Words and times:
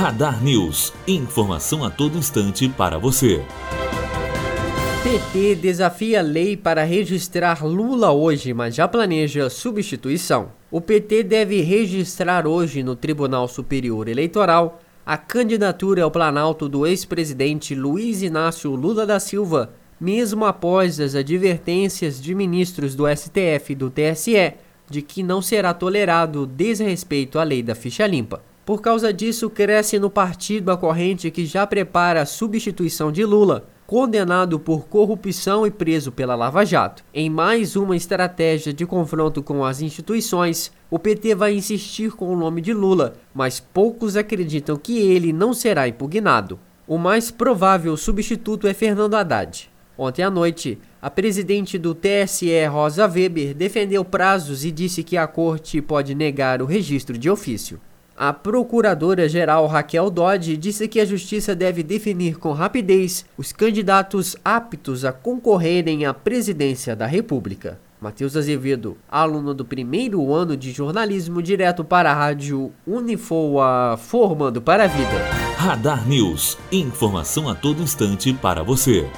Radar 0.00 0.42
News. 0.42 0.94
Informação 1.06 1.84
a 1.84 1.90
todo 1.90 2.16
instante 2.16 2.66
para 2.70 2.96
você. 2.96 3.44
PT 5.02 5.56
desafia 5.56 6.22
lei 6.22 6.56
para 6.56 6.84
registrar 6.84 7.62
Lula 7.62 8.10
hoje, 8.10 8.54
mas 8.54 8.74
já 8.74 8.88
planeja 8.88 9.50
substituição. 9.50 10.52
O 10.70 10.80
PT 10.80 11.22
deve 11.24 11.60
registrar 11.60 12.46
hoje 12.46 12.82
no 12.82 12.96
Tribunal 12.96 13.46
Superior 13.46 14.08
Eleitoral 14.08 14.80
a 15.04 15.18
candidatura 15.18 16.02
ao 16.02 16.10
Planalto 16.10 16.66
do 16.66 16.86
ex-presidente 16.86 17.74
Luiz 17.74 18.22
Inácio 18.22 18.74
Lula 18.74 19.04
da 19.04 19.20
Silva, 19.20 19.74
mesmo 20.00 20.46
após 20.46 20.98
as 20.98 21.14
advertências 21.14 22.18
de 22.18 22.34
ministros 22.34 22.94
do 22.94 23.04
STF 23.06 23.72
e 23.72 23.74
do 23.74 23.90
TSE 23.90 24.54
de 24.88 25.02
que 25.02 25.22
não 25.22 25.42
será 25.42 25.74
tolerado 25.74 26.46
desrespeito 26.46 27.38
à 27.38 27.42
lei 27.42 27.62
da 27.62 27.74
ficha 27.74 28.06
limpa. 28.06 28.48
Por 28.70 28.80
causa 28.80 29.12
disso, 29.12 29.50
cresce 29.50 29.98
no 29.98 30.08
partido 30.08 30.70
a 30.70 30.76
corrente 30.76 31.28
que 31.28 31.44
já 31.44 31.66
prepara 31.66 32.22
a 32.22 32.24
substituição 32.24 33.10
de 33.10 33.24
Lula, 33.24 33.66
condenado 33.84 34.60
por 34.60 34.86
corrupção 34.86 35.66
e 35.66 35.72
preso 35.72 36.12
pela 36.12 36.36
Lava 36.36 36.64
Jato. 36.64 37.02
Em 37.12 37.28
mais 37.28 37.74
uma 37.74 37.96
estratégia 37.96 38.72
de 38.72 38.86
confronto 38.86 39.42
com 39.42 39.64
as 39.64 39.80
instituições, 39.80 40.70
o 40.88 41.00
PT 41.00 41.34
vai 41.34 41.52
insistir 41.52 42.12
com 42.12 42.32
o 42.32 42.36
nome 42.36 42.60
de 42.60 42.72
Lula, 42.72 43.14
mas 43.34 43.58
poucos 43.58 44.16
acreditam 44.16 44.76
que 44.76 45.00
ele 45.00 45.32
não 45.32 45.52
será 45.52 45.88
impugnado. 45.88 46.56
O 46.86 46.96
mais 46.96 47.28
provável 47.28 47.96
substituto 47.96 48.68
é 48.68 48.72
Fernando 48.72 49.16
Haddad. 49.16 49.68
Ontem 49.98 50.22
à 50.22 50.30
noite, 50.30 50.78
a 51.02 51.10
presidente 51.10 51.76
do 51.76 51.92
TSE, 51.92 52.66
Rosa 52.66 53.08
Weber, 53.08 53.52
defendeu 53.52 54.04
prazos 54.04 54.64
e 54.64 54.70
disse 54.70 55.02
que 55.02 55.16
a 55.16 55.26
corte 55.26 55.82
pode 55.82 56.14
negar 56.14 56.62
o 56.62 56.66
registro 56.66 57.18
de 57.18 57.28
ofício. 57.28 57.80
A 58.22 58.34
procuradora-geral 58.34 59.66
Raquel 59.66 60.10
Dodge 60.10 60.54
disse 60.54 60.86
que 60.86 61.00
a 61.00 61.06
justiça 61.06 61.54
deve 61.54 61.82
definir 61.82 62.36
com 62.36 62.52
rapidez 62.52 63.24
os 63.34 63.50
candidatos 63.50 64.36
aptos 64.44 65.06
a 65.06 65.10
concorrerem 65.10 66.04
à 66.04 66.12
presidência 66.12 66.94
da 66.94 67.06
República. 67.06 67.80
Matheus 67.98 68.36
Azevedo, 68.36 68.98
aluno 69.10 69.54
do 69.54 69.64
primeiro 69.64 70.34
ano 70.34 70.54
de 70.54 70.70
jornalismo, 70.70 71.40
direto 71.40 71.82
para 71.82 72.10
a 72.10 72.14
rádio 72.14 72.70
Unifoa, 72.86 73.96
formando 73.96 74.60
para 74.60 74.84
a 74.84 74.86
vida. 74.86 75.30
Radar 75.56 76.06
News. 76.06 76.58
Informação 76.70 77.48
a 77.48 77.54
todo 77.54 77.82
instante 77.82 78.34
para 78.34 78.62
você. 78.62 79.08